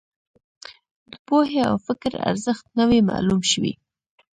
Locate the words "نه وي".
2.77-2.99